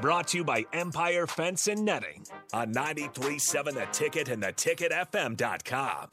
[0.00, 6.08] Brought to you by Empire Fence and Netting on 937 The Ticket and theticketfm.com.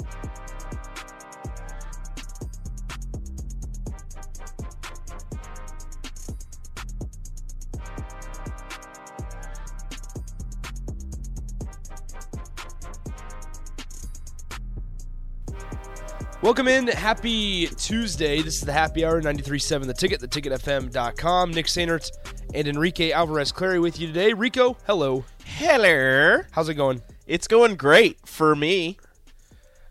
[16.42, 16.88] Welcome in.
[16.88, 18.42] Happy Tuesday.
[18.42, 21.52] This is the happy hour 93.7 The Ticket, theticketfm.com.
[21.52, 22.10] Nick Sainert
[22.56, 24.32] and Enrique Alvarez Clary with you today.
[24.32, 25.26] Rico, hello.
[25.44, 26.42] Hello.
[26.52, 27.02] How's it going?
[27.28, 28.98] It's going great for me.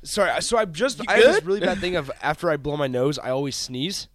[0.03, 2.87] Sorry, so I'm just I have this really bad thing of after I blow my
[2.87, 4.09] nose, I always sneeze.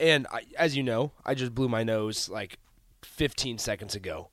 [0.00, 2.58] And I, as you know, I just blew my nose like
[3.02, 4.30] 15 seconds ago.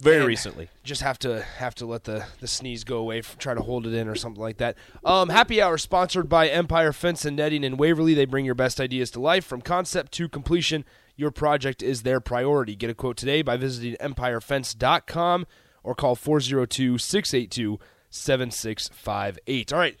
[0.00, 0.68] Very And recently.
[0.82, 3.20] Just have to have to let the, the sneeze go away.
[3.20, 4.76] Try to hold it in or something like that.
[5.04, 8.12] Um, happy hour sponsored by Empire Fence and Netting in Waverly.
[8.14, 10.84] They bring your best ideas to life from concept to completion.
[11.16, 12.74] Your project is their priority.
[12.74, 15.46] Get a quote today by visiting empirefence.com
[15.84, 17.78] or call 402 682
[18.10, 19.72] 7658.
[19.72, 19.96] All right.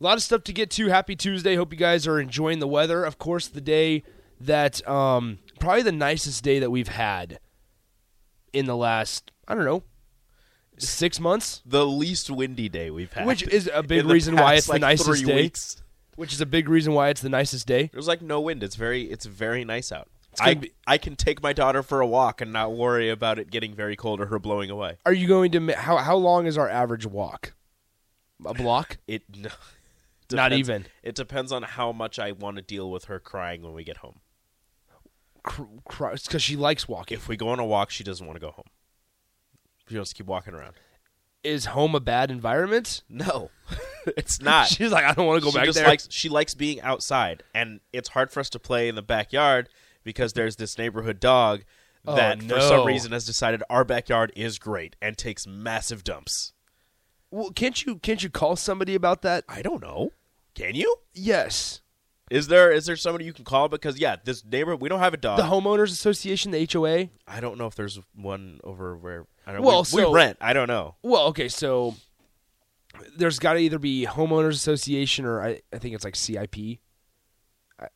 [0.00, 0.88] A lot of stuff to get to.
[0.88, 1.56] Happy Tuesday.
[1.56, 3.04] Hope you guys are enjoying the weather.
[3.04, 4.02] Of course, the day
[4.40, 7.38] that um, probably the nicest day that we've had
[8.52, 9.82] in the last, I don't know,
[10.78, 13.26] six months, The least windy day we've had.
[13.26, 15.34] which is a big reason why past, it's the nicest day.
[15.34, 15.82] Weeks.
[16.16, 17.88] Which is a big reason why it's the nicest day.
[17.92, 18.62] There's like no wind.
[18.62, 20.08] It's very it's very nice out.
[20.38, 23.50] I, be- I can take my daughter for a walk and not worry about it
[23.50, 24.98] getting very cold or her blowing away.
[25.04, 25.72] Are you going to?
[25.72, 27.54] How how long is our average walk?
[28.44, 28.98] A block?
[29.08, 29.48] It no,
[30.32, 30.86] Not even.
[31.02, 33.98] It depends on how much I want to deal with her crying when we get
[33.98, 34.20] home.
[35.42, 37.16] Because she likes walking.
[37.16, 38.66] If we go on a walk, she doesn't want to go home.
[39.88, 40.74] She wants to keep walking around.
[41.42, 43.02] Is home a bad environment?
[43.08, 43.50] No,
[44.16, 44.68] it's not.
[44.68, 45.88] She's like, I don't want to go she back just there.
[45.88, 49.68] likes she likes being outside, and it's hard for us to play in the backyard
[50.04, 51.62] because there's this neighborhood dog
[52.06, 56.52] Oh, that for some reason has decided our backyard is great and takes massive dumps.
[57.30, 59.44] well, can't you can't you call somebody about that?
[59.48, 60.12] I don't know.
[60.54, 60.96] Can you?
[61.14, 61.80] Yes.
[62.30, 63.68] Is there is there somebody you can call?
[63.68, 65.36] Because yeah, this neighbor we don't have a dog.
[65.38, 67.08] The homeowners association, the HOA.
[67.26, 69.62] I don't know if there's one over where I don't.
[69.62, 70.38] Well, we, so- we rent.
[70.40, 70.94] I don't know.
[71.02, 71.96] Well, okay, so
[73.16, 76.56] there's got to either be homeowners association or I, I think it's like CIP.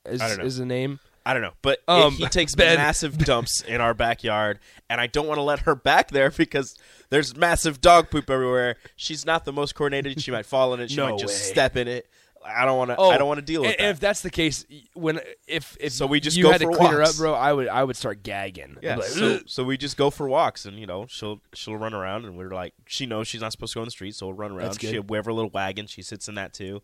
[0.07, 0.45] Is, I don't know.
[0.45, 0.99] is the name?
[1.27, 4.59] I don't know, but Um, he takes Ben- massive dumps in our backyard,
[4.91, 6.75] and I don't want to let her back there because
[7.09, 8.77] there's massive dog poop everywhere.
[8.97, 10.91] She's not the most coordinated; she might fall in it.
[10.91, 11.51] She No might just way.
[11.53, 12.09] step in it.
[12.45, 12.95] I don't want to.
[12.95, 13.83] I oh, don't want to deal with and, that.
[13.83, 16.67] and if that's the case, when if if So we just you go had to
[16.67, 18.77] for clean her up, bro, I would I would start gagging.
[18.83, 21.95] yeah, like, so so we just go for walks, and you know she'll she'll run
[21.95, 24.27] around, and we're like, she knows she's not supposed to go in the street, so
[24.27, 24.81] we'll run around.
[24.81, 26.83] She we have her little wagon, she sits in that too,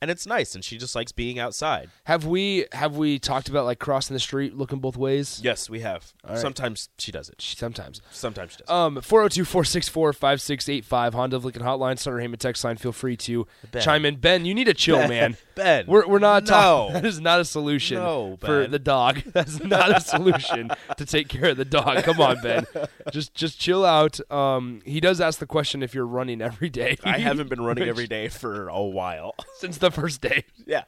[0.00, 1.90] and it's nice, and she just likes being outside.
[2.04, 5.40] have we have we talked about like crossing the street, looking both ways?
[5.42, 6.12] Yes, we have.
[6.28, 6.38] right.
[6.38, 7.40] Sometimes she does it.
[7.40, 8.00] She- Sometimes.
[8.10, 8.70] Sometimes she does.
[8.70, 12.76] Um, 402-464-5685, Honda of Lincoln Hotline, Sutter Heyman text line.
[12.76, 13.82] Feel free to Ben.
[13.82, 14.16] chime in.
[14.16, 15.08] Ben, you need to chill, Ben.
[15.08, 15.36] man.
[15.54, 15.84] Ben.
[15.86, 16.48] We're, we're not No.
[16.48, 16.94] talking.
[16.98, 19.22] That is not a solution No, for the dog.
[19.26, 22.02] That's not a solution to take care of the dog.
[22.04, 22.66] Come on, Ben.
[23.12, 24.18] Just just chill out.
[24.30, 26.96] Um, he does ask the question if you're running every day.
[27.04, 29.34] I haven't been running every day for a while.
[29.58, 30.44] since the first day.
[30.66, 30.84] yeah,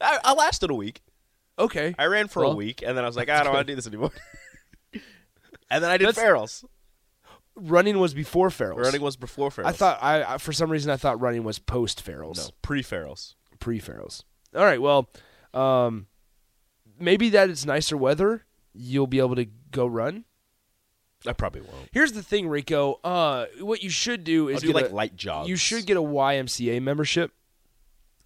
[0.00, 1.02] I, I lasted a week.
[1.58, 1.94] Okay.
[1.98, 3.76] I ran for a week, and then I was like, I don't want to do
[3.76, 4.12] this anymore.
[5.70, 6.64] and then I did That's- ferals.
[7.56, 8.76] running was before ferals.
[8.76, 9.66] Running was before ferals.
[9.66, 12.36] I thought I, I for some reason I thought running was post ferals.
[12.36, 13.34] no pre ferals.
[13.58, 14.22] pre ferals.
[14.54, 14.80] All right.
[14.80, 15.10] Well,
[15.52, 16.06] um,
[16.98, 18.44] maybe that it's nicer weather.
[18.72, 20.24] You'll be able to go run.
[21.26, 21.88] I probably won't.
[21.90, 23.00] Here's the thing, Rico.
[23.02, 25.48] Uh, what you should do is I'll do get like a- light jogs.
[25.48, 27.32] You should get a YMCA membership.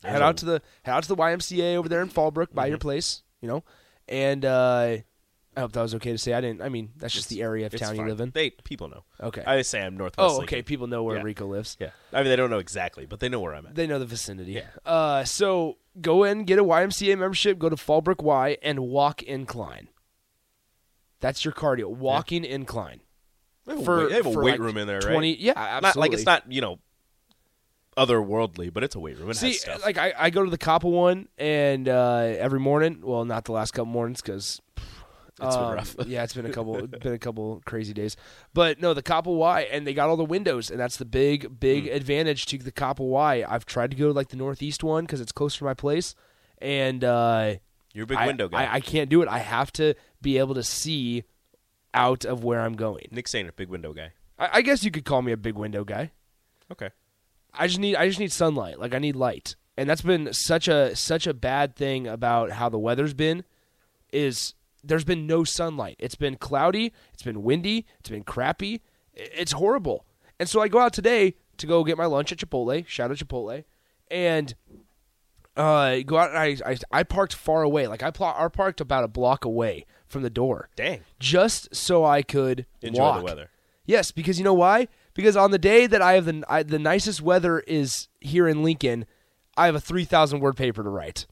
[0.03, 2.53] There's head a- out to the head out to the YMCA over there in Fallbrook
[2.55, 2.83] by your Mm-hmm.
[2.83, 3.23] place.
[3.41, 3.65] You know,
[4.09, 4.97] and uh,
[5.57, 6.33] I hope that was okay to say.
[6.33, 6.63] I didn't.
[6.63, 8.31] I mean, that's just the area of It's town you live in.
[8.31, 9.05] They people know.
[9.21, 9.43] Okay.
[9.45, 10.19] I say I'm northwest.
[10.35, 10.59] oh, Lincoln.
[10.59, 10.63] okay.
[10.63, 11.23] People know where Yeah.
[11.25, 11.77] Rico lives.
[11.81, 13.75] Yeah, I mean they don't know exactly, but they know where I'm at.
[13.75, 14.53] They know the vicinity.
[14.53, 14.67] Yeah.
[14.87, 19.89] Uh, so go in, get a YMCA membership, go to Fallbrook Y, and walk incline.
[21.21, 21.87] That's your cardio.
[21.87, 23.01] Walking incline.
[23.67, 25.39] They have a For, weight- they have a weight weight room in there, right?
[25.39, 25.89] Yeah, absolutely.
[25.89, 26.79] Not like it's not you know
[27.97, 29.31] otherworldly, but it's a weight room.
[29.31, 29.83] It See, has stuff.
[29.85, 33.01] like I, I go to the Cooper one, and uh, every morning.
[33.03, 35.97] Well, not the last couple mornings because It's been Um, rough.
[36.07, 38.17] yeah, it's been a couple been a couple crazy days.
[38.55, 41.59] But no, the Cooper Y and they got all the windows and that's the big
[41.59, 41.95] big Hmm.
[41.97, 43.45] advantage to the Cooper Y.
[43.49, 46.15] I've tried to go to like the northeast one cuz it's closer to my place
[46.59, 47.55] and uh
[47.93, 48.65] You're a big I, window guy.
[48.65, 49.29] I, I can't do it.
[49.29, 51.25] I have to be able to see
[51.95, 53.09] out of where I'm going.
[53.11, 54.13] Nick Sainer, big window guy.
[54.39, 56.13] I, I guess you could call me a big window guy.
[56.71, 56.91] Okay.
[57.55, 58.79] I just need I just need sunlight.
[58.79, 59.57] Like I need light.
[59.77, 63.45] And that's been such a such a bad thing about how the weather's been
[64.13, 64.55] is
[64.85, 65.97] there's been no sunlight.
[65.99, 68.83] It's been cloudy, it's been windy, it's been crappy.
[69.15, 70.05] It's horrible.
[70.39, 73.17] And so I go out today to go get my lunch at Chipotle, shout out
[73.19, 73.65] Chipotle,
[74.11, 74.55] and
[75.57, 77.87] uh, go out and I, I I parked far away.
[77.87, 80.71] Like I, pl- I parked about a block away from the door.
[80.77, 81.01] Dang.
[81.21, 83.19] Just so I could Enjoy walk.
[83.19, 83.51] the weather.
[83.85, 84.89] Yes, because you know why?
[85.15, 88.63] Because on the day that I have the I, the nicest weather is here in
[88.63, 89.05] Lincoln,
[89.57, 91.27] I have a three thousand word paper to write,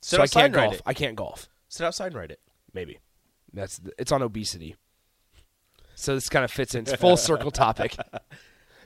[0.00, 0.80] Sit so I can't golf.
[0.86, 1.48] I can't golf.
[1.68, 2.40] Sit outside and write it.
[2.72, 2.98] Maybe
[3.52, 4.76] that's the, it's on obesity.
[5.94, 6.82] So this kind of fits in.
[6.82, 7.96] It's full circle topic.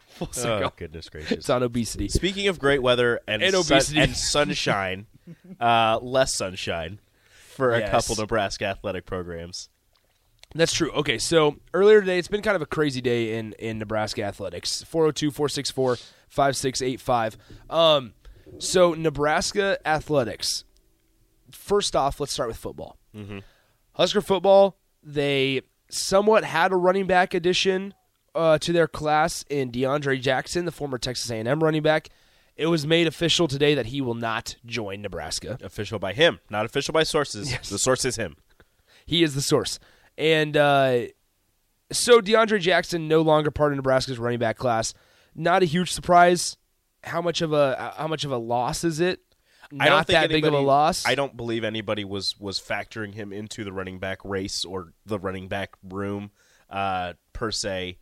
[0.08, 0.68] Full circle.
[0.70, 1.32] Oh goodness gracious!
[1.32, 2.08] It's on obesity.
[2.08, 4.00] Speaking of great weather and, And sun- obesity.
[4.00, 5.06] and sunshine,
[5.60, 6.98] uh, less sunshine
[7.54, 9.68] for a couple Nebraska athletic programs.
[10.54, 10.90] That's true.
[10.92, 14.82] Okay, so earlier today, it's been kind of a crazy day in, in Nebraska athletics
[14.82, 15.96] 402 464
[16.28, 17.36] 5685.
[17.68, 18.14] Um,
[18.58, 20.64] so, Nebraska athletics.
[21.52, 22.96] First off, let's start with football.
[23.92, 27.94] Husker football, they somewhat had a running back addition
[28.34, 32.08] uh, to their class in Deondre Jackson, the former Texas A&M running back.
[32.56, 35.58] It was made official today that he will not join Nebraska.
[35.62, 37.50] Official by him, not official by sources.
[37.50, 37.68] Yes.
[37.68, 38.36] The source is him.
[39.06, 39.78] He is the source.
[40.20, 41.00] And uh,
[41.90, 44.92] so Deondre Jackson no longer part of Nebraska's running back class.
[45.34, 46.56] Not a huge surprise.
[47.02, 49.20] How much of a how much of a loss is it?
[49.72, 51.06] Not I don't think that big of a anybody- loss.
[51.06, 55.18] I don't believe anybody was was factoring him into the running back race or the
[55.18, 56.30] running back room
[56.68, 57.96] uh, per se.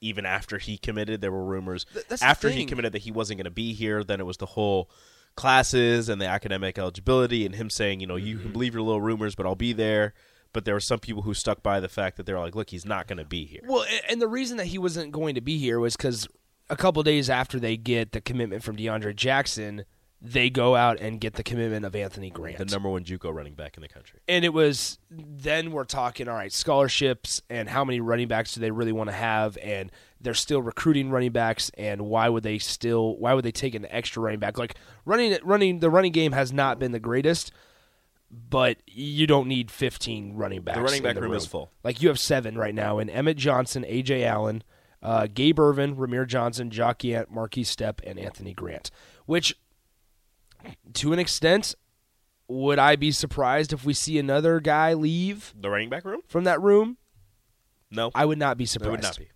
[0.00, 3.44] Even after he committed, there were rumors the after he committed that he wasn't going
[3.44, 4.02] to be here.
[4.02, 4.90] Then it was the whole
[5.36, 8.42] classes and the academic eligibility, and him saying, you know, you Mm-hmm.
[8.44, 10.14] can believe your little rumors, but I'll be there.
[10.52, 12.70] But there were some people who stuck by the fact that they were like, look,
[12.70, 13.62] he's not going to be here.
[13.66, 16.26] Well, and the reason that he wasn't going to be here was because
[16.68, 19.84] a couple days after they get the commitment from Deondre Jackson,
[20.22, 22.58] they go out and get the commitment of Anthony Grant.
[22.58, 24.18] The number one JUCO running back in the country.
[24.28, 28.60] and it was then we're talking all right scholarships and how many running backs do
[28.60, 32.58] they really want to have and they're still recruiting running backs and why would they
[32.58, 34.74] still why would they take an extra running back like
[35.06, 37.50] running running the running game has not been the greatest
[38.30, 41.70] but you don't need 15 running backs The running in back room is full.
[41.82, 44.62] like you have seven right now and Emmett Johnson AJ Allen
[45.02, 48.90] uh, Gabe Ervin Rahmir Johnson Jock Yant Markese Stepp, and Anthony Grant
[49.26, 49.56] which
[50.94, 51.74] to an extent
[52.48, 56.20] would I be surprised if we see another guy leave The running back room?
[56.26, 56.96] from that room?
[57.90, 58.90] No, I would not be it surprised.
[58.90, 59.28] would not be.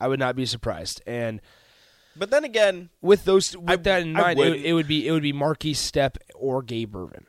[0.00, 1.00] I would not be surprised.
[1.06, 1.40] And
[2.16, 4.88] But then again, with those, with I- that in I mind, it, wouldn't- it would
[4.88, 7.26] be it would be Markese Stepp or Gabe Ervin.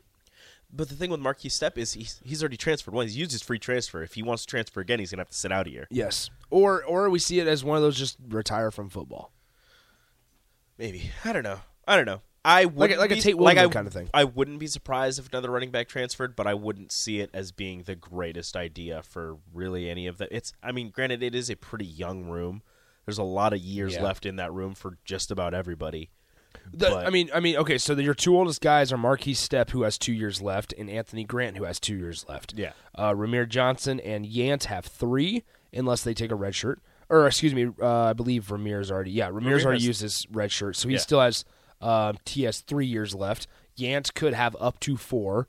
[0.76, 3.12] But the thing with Markese Stepp is he's, he's already transferred once.
[3.12, 4.04] He's used his free transfer.
[4.04, 5.88] If he wants to transfer again, he's gonna have to sit out a year.
[5.90, 9.32] Yes, or or we see it as one of those just retire from football.
[10.78, 11.60] Maybe I don't know.
[11.88, 12.22] I don't know.
[12.44, 14.10] I would like a be, Tate like Williams I, kind of thing.
[14.14, 17.52] I wouldn't be surprised if another running back transferred, but I wouldn't see it as
[17.52, 20.34] being the greatest idea for really any of the.
[20.36, 20.54] It's.
[20.62, 22.62] I mean, granted, it is a pretty young room.
[23.06, 24.04] There's a lot of years Yeah.
[24.04, 26.10] left in that room for just about everybody.
[26.74, 27.78] The- But- I mean, I mean, okay.
[27.78, 30.90] So the, your two oldest guys are Markese Stepp, who has two years left, and
[30.90, 32.54] Anthony Grant, who has two years left.
[32.56, 32.72] Yeah.
[32.94, 35.44] Uh, Rahmir Johnson and Yant have three,
[35.74, 36.80] unless they take a red shirt.
[37.10, 39.12] Or excuse me, uh, I believe Rahmir's already.
[39.12, 41.00] Yeah, Rahmir's Rahmir already has- used his red shirt, so he Yeah.
[41.02, 41.46] still has.
[41.82, 43.48] Um, T has three years left.
[43.78, 45.48] Yant could have up to four,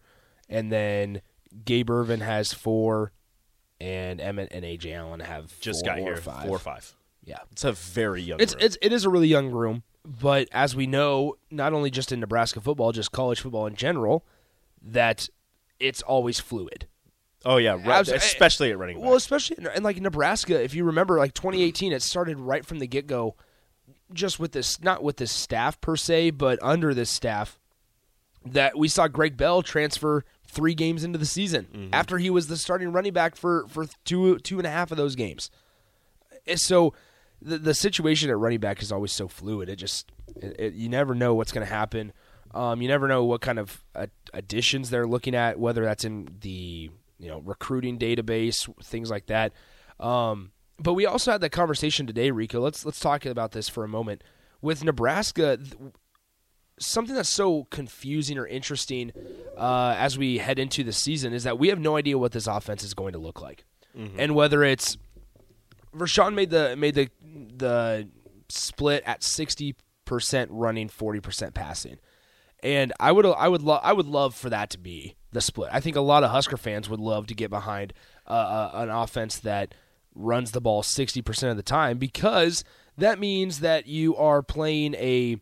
[0.48, 1.22] and then
[1.64, 3.12] Gabe Ervin has four,
[3.80, 6.46] and Emmett and AJ Allen have Just got here five.
[6.46, 6.94] four or five.
[7.24, 8.40] Yeah, It's a very young.
[8.40, 8.62] it's room.
[8.64, 12.20] it's it is a really young room, but as we know, not only just in
[12.20, 14.24] Nebraska football, just college football in general,
[14.80, 15.28] that
[15.80, 16.86] it's always fluid.
[17.44, 19.04] oh yeah, right, especially at running back.
[19.04, 22.78] Well, especially in, in like Nebraska, if you remember, like 2018, it started right from
[22.78, 23.34] the get go,
[24.12, 27.58] just with this not with this staff per se, but under this staff.
[28.44, 31.88] That we saw Greg Bell transfer three games into the season mm-hmm.
[31.92, 34.96] after he was the starting running back for for two two and a half of
[34.96, 35.50] those games.
[36.46, 36.94] And so
[37.40, 39.68] the the situation at running back is always so fluid.
[39.68, 42.12] It just it, it, you never know what's going to happen.
[42.54, 46.28] Um, you never know what kind of uh, additions they're looking at, whether that's in
[46.40, 49.52] the you know recruiting database, things like that.
[50.00, 52.60] Um, but we also had that conversation today, Rico.
[52.60, 54.22] Let's let's talk about this for a moment
[54.60, 55.56] with Nebraska.
[55.58, 55.92] th-
[56.78, 59.10] something that's so confusing or interesting
[59.56, 62.46] uh, as we head into the season is that we have no idea what this
[62.46, 63.64] offense is going to look like,
[64.18, 64.98] and whether it's
[65.96, 68.08] Rashawn made the made the the
[68.48, 71.98] split at sixty percent running, forty percent passing,
[72.62, 75.70] and I would I would love I would love for that to be the split.
[75.72, 77.92] I think a lot of Husker fans would love to get behind
[78.26, 79.74] uh, uh, an offense that
[80.14, 82.64] runs the ball sixty percent of the time because
[82.98, 85.38] that means that you are playing a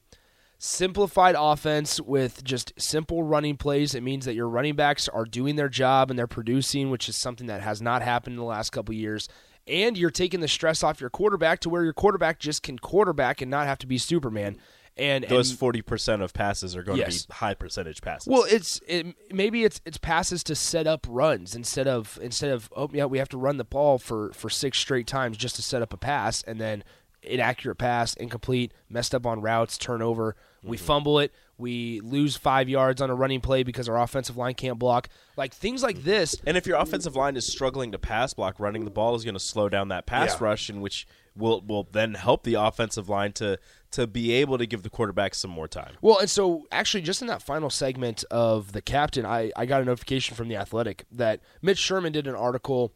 [0.58, 3.94] simplified offense with just simple running plays.
[3.94, 7.16] It means that your running backs are doing their job and they're producing, which is
[7.16, 9.28] something that has not happened in the last couple years.
[9.66, 13.40] And you're taking the stress off your quarterback to where your quarterback just can quarterback
[13.40, 14.58] and not have to be Superman.
[14.96, 17.22] And Those forty percent of passes are going Yes.
[17.22, 18.28] to be high percentage passes.
[18.28, 22.70] well, it's it, maybe it's it's passes to set up runs instead of instead of
[22.76, 25.62] oh yeah we have to run the ball for for six straight times just to
[25.62, 26.84] set up a pass and then
[27.26, 30.36] inaccurate pass, incomplete, messed up on routes, turnover.
[30.62, 30.86] We mm-hmm.
[30.86, 31.32] fumble it.
[31.58, 35.08] We lose five yards on a running play because our offensive line can't block.
[35.36, 36.06] Like things like mm-hmm.
[36.06, 36.36] this.
[36.46, 39.34] And if your offensive line is struggling to pass block, running the ball is going
[39.34, 40.44] to slow down that pass Yeah.
[40.44, 43.58] rush, in which will will then help the offensive line to
[43.92, 45.94] to be able to give the quarterback some more time.
[46.00, 49.82] Well, and so actually, just in that final segment of the captain, I, I got
[49.82, 52.92] a notification from the Athletic that Mitch Sherman did an article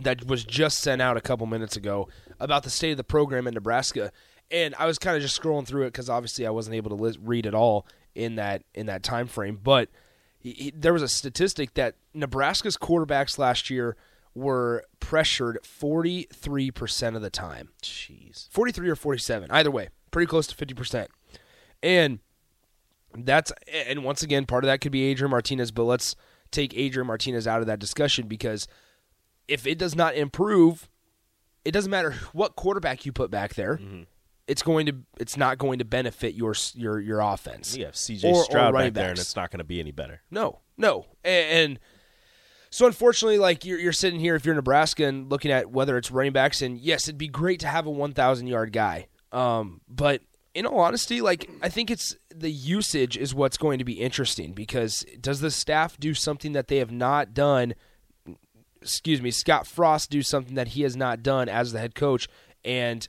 [0.00, 2.08] that was just sent out a couple minutes ago
[2.40, 4.12] about the state of the program in Nebraska,
[4.50, 6.96] and I was kind of just scrolling through it because obviously I wasn't able to
[6.96, 9.58] lis- read it all in that in that time frame.
[9.62, 9.88] But
[10.38, 13.96] he, he- there was a statistic that Nebraska's quarterbacks last year
[14.34, 17.70] were pressured forty three percent of the time.
[17.82, 18.48] Jeez.
[18.50, 21.06] 43 or 47 either way pretty close to 50%
[21.82, 22.20] and
[23.16, 23.52] that's
[23.88, 26.14] and once again part of that could be adrian martinez but let's
[26.50, 28.66] take adrian martinez out of that discussion because
[29.48, 30.88] if it does not improve
[31.64, 33.80] it doesn't matter what quarterback you put back there
[34.46, 38.24] it's going to it's not going to benefit your your your offense You have CJ
[38.24, 40.22] Or- or Stroud running back there, and it's not going to be any better.
[40.30, 41.78] no, no, and, and
[42.70, 46.10] so unfortunately, like you're, you're sitting here if you're Nebraska and looking at whether it's
[46.10, 50.20] running backs, and yes, it'd be great to have a 1,000 yard guy, um, but
[50.54, 54.52] in all honesty, like I think it's the usage is what's going to be interesting
[54.52, 57.74] because does the staff do something that they have not done?
[58.82, 62.28] Excuse me, Scott Frost do something that he has not done as the head coach,
[62.64, 63.06] and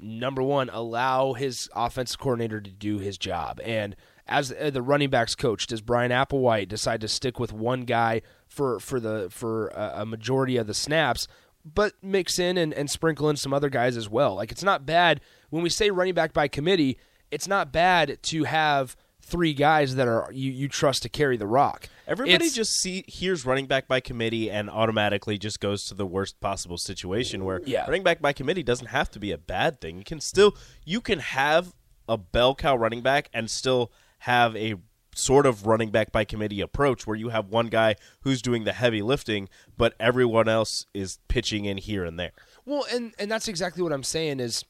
[0.00, 3.60] number one, allow his offensive coordinator to do his job.
[3.62, 3.96] And
[4.26, 8.22] as uh, the running backs coach, does Bryan Applewhite decide to stick with one guy
[8.46, 11.26] for for the for a, majority of the snaps,
[11.64, 14.34] but mix in and, and sprinkle in some other guys as well?
[14.34, 16.98] Like it's not bad when we say running back by committee.
[17.30, 18.96] It's not bad to have
[19.30, 21.88] three guys that are you, you trust to carry the rock.
[22.06, 26.04] Everybody It's- just see hears running back by committee and automatically just goes to the
[26.06, 27.84] worst possible situation where Yeah.
[27.86, 29.96] running back by committee doesn't have to be a bad thing.
[29.98, 31.74] You can still you can have
[32.08, 34.74] a bell cow running back and still have a
[35.14, 38.72] sort of running back by committee approach where you have one guy who's doing the
[38.72, 42.32] heavy lifting, but everyone else is pitching in here and there.
[42.64, 44.64] Well, and and that's exactly what I'm saying is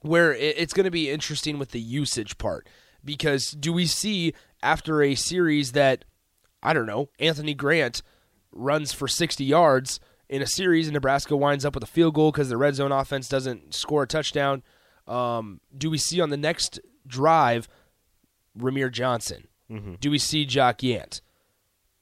[0.00, 2.66] where it, it's going to be interesting with the usage part
[3.08, 6.04] because do we see after a series that
[6.62, 8.02] I don't know Anthony Grant
[8.52, 9.98] runs for 60 yards
[10.28, 12.92] in a series and Nebraska winds up with a field goal because the red zone
[12.92, 14.62] offense doesn't score a touchdown?
[15.06, 17.66] Um, do we see on the next drive
[18.58, 19.48] Rahmir Johnson?
[20.00, 21.20] Do we see Jock Yant?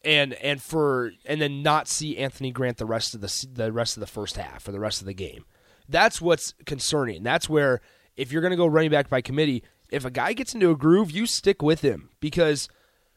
[0.05, 3.97] and and for and then not see Anthony Grant the rest of the the rest
[3.97, 5.45] of the first half or the rest of the game.
[5.89, 7.23] That's what's concerning.
[7.23, 7.81] That's where
[8.17, 10.77] if you're going to go running back by committee, if a guy gets into a
[10.77, 12.69] groove, you stick with him because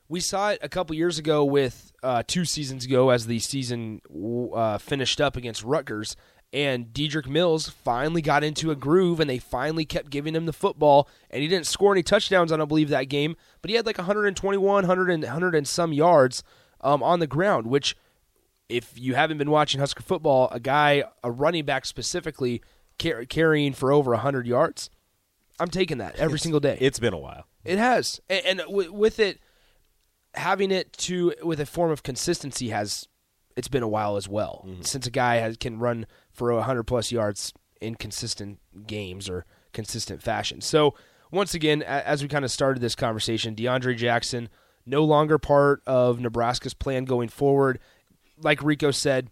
[0.07, 4.01] we saw it a couple years ago with uh, two seasons ago as the season
[4.55, 6.15] uh, finished up against Rutgers.
[6.51, 10.53] And Dedrick Mills finally got into a groove, and they finally kept giving him the
[10.53, 11.07] football.
[11.29, 13.99] And he didn't score any touchdowns, I don't believe, that game, but he had like
[13.99, 16.43] 121, 100 and, 100 and some yards
[16.81, 17.95] um, on the ground, which
[18.67, 22.63] if you haven't been watching Husker football, a guy, a running back specifically,
[22.97, 24.89] car- carrying for over 100 yards,
[25.59, 26.77] I'm taking that every single day.
[26.79, 27.45] It's been a while.
[27.65, 29.39] It has, and, and w- with it
[30.35, 33.07] having it to with a form of consistency has
[33.55, 34.83] it's been a while as well mm-hmm.
[34.83, 39.45] since a guy has, can run for a hundred plus yards in consistent games or
[39.73, 40.61] consistent fashion.
[40.61, 40.95] So
[41.31, 44.49] once again, a- as we kind of started this conversation, Deondre Jackson
[44.85, 47.79] no longer part of Nebraska's plan going forward.
[48.41, 49.29] Like Rico said,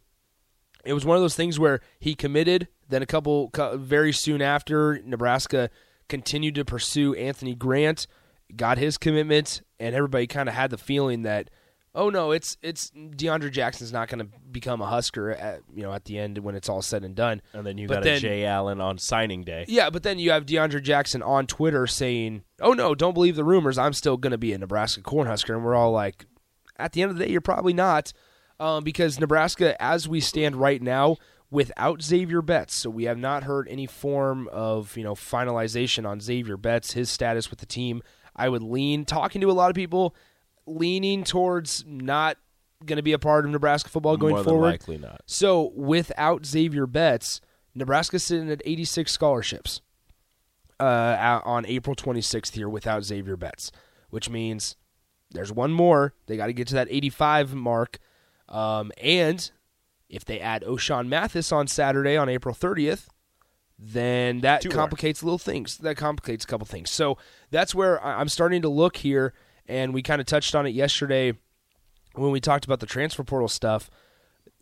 [0.84, 2.67] it was one of those things where he committed.
[2.89, 5.69] Then a couple very soon after, Nebraska
[6.09, 8.07] continued to pursue Anthony Grant,
[8.55, 11.49] got his commitment, and everybody kind of had the feeling that
[11.95, 15.91] oh no, it's it's Deondre Jackson's not going to become a Husker at you know
[15.93, 17.41] at the end when it's all said and done.
[17.53, 19.65] And then you But got then- AJ Allen on signing day.
[19.67, 23.43] Yeah, but then you have Deondre Jackson on Twitter saying, "Oh no, don't believe the
[23.43, 23.77] rumors.
[23.79, 26.25] I'm still going to be a Nebraska Cornhusker," and we're all like,
[26.77, 28.13] "At the end of the day, you're probably not,"
[28.59, 31.15] um, because Nebraska, as we stand right now,
[31.49, 36.19] without Xavier Betts, so we have not heard any form of you know finalization on
[36.19, 38.01] Xavier Betts, his status with the team.
[38.35, 40.15] I would lean talking to a lot of people,
[40.65, 42.37] leaning towards not
[42.85, 44.67] going to be a part of Nebraska football going More than forward.
[44.67, 45.21] likely not.
[45.25, 47.41] So without Xavier Betts,
[47.73, 49.81] Nebraska's sitting at 86 scholarships
[50.79, 53.71] uh, on April 26th here without Xavier Betts,
[54.11, 54.75] which means
[55.31, 56.13] there's one more.
[56.27, 57.97] They got to get to that 85 mark.
[58.47, 59.49] Um, and
[60.09, 63.07] if they add Ochaun Mathis on Saturday on April 30th,
[63.79, 65.77] then that complicates little things.
[65.77, 66.89] That complicates a couple things.
[66.89, 67.17] So
[67.51, 69.33] that's where I'm starting to look here,
[69.67, 71.33] and we kind of touched on it yesterday
[72.15, 73.89] when we talked about the transfer portal stuff.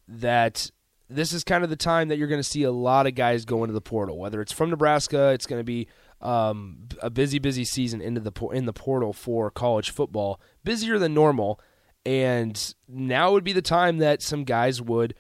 [0.08, 0.70] That
[1.10, 3.46] this is kind of the time that you're going to see a lot of guys
[3.46, 4.18] go into the portal.
[4.18, 5.88] Whether it's from Nebraska, it's going to be
[6.22, 11.14] um, a busy, busy season into the in the portal for college football, busier than
[11.14, 11.60] normal.
[12.06, 15.16] And now would be the time that some guys would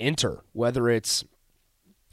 [0.00, 1.24] enter, whether it's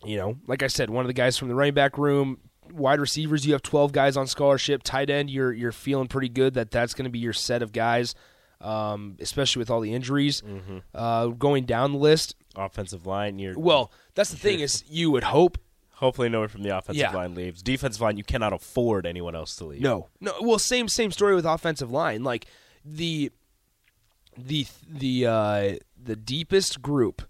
[0.03, 2.39] you know, like I said, one of the guys from the running back room,
[2.71, 4.83] wide receivers, you have 12 guys on scholarship.
[4.83, 7.71] Tight end, you're you're feeling pretty good that that's going to be your set of
[7.71, 8.13] guys,
[8.61, 10.43] um, especially with all the injuries
[10.93, 12.35] uh, going down the list.
[12.55, 15.57] Offensive line, you're Well, that's the thing is, you would hope
[15.91, 17.11] hopefully no one from the offensive Yeah.
[17.15, 17.63] line leaves.
[17.63, 19.81] Defensive line, you cannot afford anyone else to leave.
[19.81, 20.33] No, no.
[20.41, 22.23] Well, same same story with offensive line.
[22.23, 22.45] Like
[22.83, 23.31] the
[24.37, 27.23] the the uh, the deepest group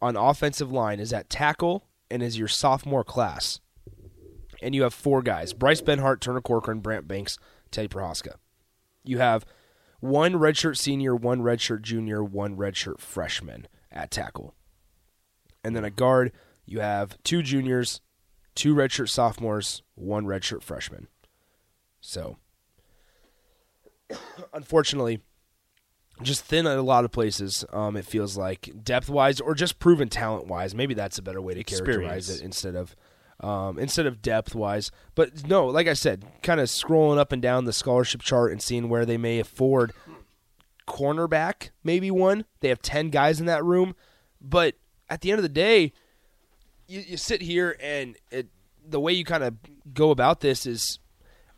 [0.00, 3.60] on offensive line is at tackle and is your sophomore class,
[4.62, 7.38] and you have four guys: Bryce Benhart, Turner Corcoran, Brant Banks,
[7.70, 8.34] Teddy Prochazka.
[9.04, 9.44] You have
[10.00, 14.54] one redshirt senior, one redshirt junior, one redshirt freshman at tackle,
[15.64, 16.32] and then a guard.
[16.64, 18.00] You have two juniors,
[18.54, 21.08] two redshirt sophomores, one redshirt freshman.
[22.00, 22.38] So,
[24.52, 25.20] unfortunately,
[26.22, 27.64] just thin at a lot of places.
[27.72, 30.74] Um, it feels like depth wise, or just proven talent wise.
[30.74, 32.96] Maybe that's a better way to characterize it instead of
[33.40, 34.90] um, instead of depth wise.
[35.14, 38.62] But no, like I said, kind of scrolling up and down the scholarship chart and
[38.62, 39.92] seeing where they may afford
[40.88, 42.44] cornerback, maybe one.
[42.60, 43.94] They have ten guys in that room,
[44.40, 44.74] but
[45.08, 45.92] at the end of the day,
[46.88, 48.48] you, you sit here and it,
[48.88, 49.56] the way you kind of
[49.92, 50.98] go about this is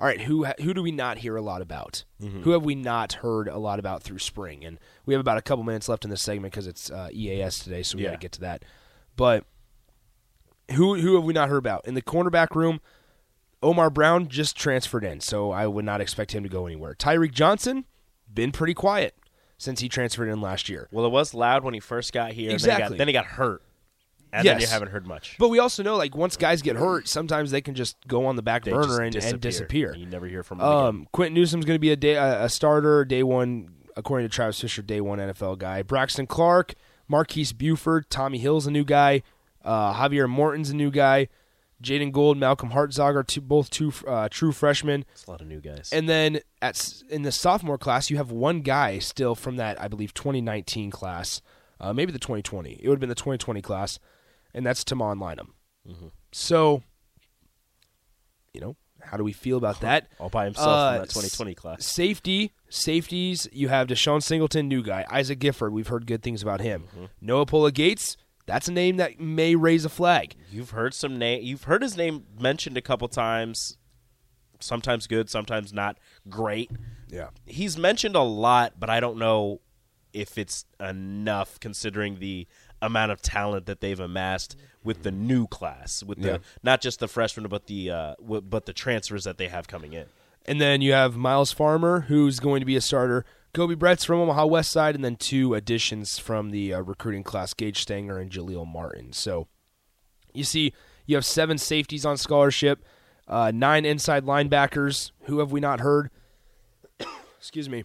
[0.01, 2.05] all right who who do we not hear a lot about?
[2.21, 4.65] Who have we not heard a lot about through spring?
[4.65, 7.59] And we have about a couple minutes left in this segment because it's uh, eas
[7.59, 8.65] today so we got to get to that.
[9.17, 9.45] But
[10.73, 11.87] who who have we not heard about?
[11.87, 12.81] In the cornerback room
[13.61, 16.95] omar brown just transferred in so i would not expect him to go anywhere.
[16.95, 17.85] Tyreke johnson
[18.33, 19.17] been pretty quiet
[19.57, 20.89] since he transferred in last year.
[20.93, 22.53] Well, it was loud when he first got here.
[22.53, 22.71] Exactly.
[22.71, 23.63] Then he got, then he got hurt,
[24.33, 25.37] and then you haven't heard much.
[25.39, 28.37] but we also know like once guys get hurt sometimes they can just go on
[28.37, 30.73] the back They burner and and disappear You never hear from again.
[30.73, 34.35] Um, Quinton Newsome's going to be a day a a starter day one, according to
[34.35, 35.83] Travis Fisher, day one NFL guy.
[35.83, 36.75] Braxton Clark,
[37.09, 39.23] Marquise Buford, Tommi Hill's a new guy.
[39.65, 41.29] Uh, Javier Morton's a new guy.
[41.83, 45.05] Jaeden Gould, Malcolm Hartzog are two, both two uh, true freshmen.
[45.13, 45.91] It's a lot of new guys.
[45.93, 49.87] And then at in the sophomore class, you have one guy still from that I
[49.87, 51.41] believe 2019 class,
[51.81, 52.73] uh, maybe the 2020.
[52.83, 54.01] It would have been the 2020 class,
[54.55, 55.49] and that's Tamon Lynum.
[56.33, 56.83] So,
[58.53, 60.09] you know, how do we feel about that?
[60.19, 61.87] all by himself Uh, in that 2020 class.
[61.87, 63.49] Safety, safeties.
[63.53, 65.07] You have DeShon Singleton, new guy.
[65.11, 66.85] Isaac Gifford, we've heard good things about him.
[66.95, 67.05] Mm-hmm.
[67.23, 70.35] Noa Pola-Gates, that's a name that may raise a flag.
[70.51, 71.43] You've heard some name.
[71.43, 73.77] You've heard his name mentioned a couple times.
[74.61, 76.71] Sometimes good, sometimes not great.
[77.09, 79.61] Yeah, He's mentioned a lot, but I don't know
[80.13, 82.47] if it's enough considering the
[82.81, 86.39] amount of talent that they've amassed with the new class, with the Yeah.
[86.63, 89.93] not just the freshmen, but the uh, w- but the transfers that they have coming
[89.93, 90.07] in.
[90.47, 93.25] and then you have Myles Farmer, who's going to be a starter.
[93.55, 97.53] Koby Bretz from Omaha West Side, and then two additions from the uh, recruiting class:
[97.55, 99.13] Gage Stenger and Jaleel Martin.
[99.13, 99.49] So
[100.33, 100.73] you see,
[101.07, 102.85] you have seven safeties on scholarship,
[103.27, 105.11] uh, nine inside linebackers.
[105.25, 106.11] Who have we not heard?
[107.39, 107.85] Excuse me.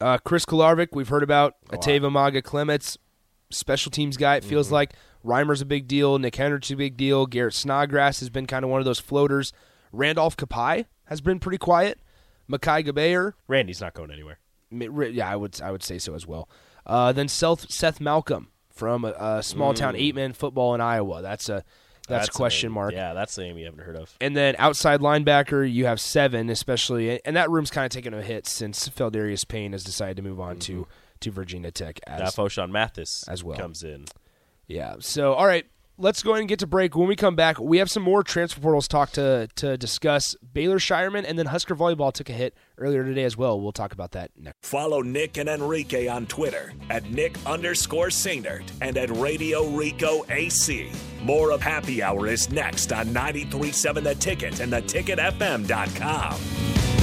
[0.00, 1.54] Uh, Chris Kolarevic, we've heard about.
[1.70, 2.98] Eteva Mauga-Clements,
[3.50, 4.74] special teams guy, it feels mm-hmm.
[4.74, 4.92] like.
[5.24, 6.18] Reimer's a big deal.
[6.20, 7.26] Nick Henrich a big deal.
[7.26, 9.52] Garrett Snodgrass has been kind of one of those floaters.
[9.90, 11.98] Randolph Kpai has been pretty quiet.
[12.48, 14.38] Mikai Gbayor, Randy's not going anywhere.
[14.70, 16.48] Yeah, I would I would say so as well.
[16.84, 20.00] Uh, then Seth, Seth Malcolm from a, a small town mm.
[20.00, 21.22] eight man football in Iowa.
[21.22, 21.64] That's a
[22.08, 22.74] That's, a question name.
[22.74, 22.92] mark.
[22.92, 24.14] Yeah, that's a name you haven't heard of.
[24.20, 28.22] And then outside linebacker, you have seven, especially, and that room's kind of taken a
[28.22, 30.90] hit since Pheldarius Payne has decided to move on to mm-hmm.
[31.20, 33.58] To Virginia Tech as That Foshan Mathis as well.
[33.58, 34.06] comes in.
[34.66, 34.96] Yeah.
[35.00, 35.66] So, all right,
[35.98, 36.94] let's go ahead and get to break.
[36.96, 40.34] When we come back, we have some more transfer portals talk to to discuss.
[40.52, 43.60] Baylor Scheierman and then Husker volleyball took a hit earlier today as well.
[43.60, 44.56] We'll talk about that next.
[44.62, 50.90] Follow Nick and Enrique on Twitter at Nick underscore Sainert and at Radio Rico AC.
[51.22, 56.95] More of Happy Hour is next on 93.7 The Ticket and the theticketfm.com.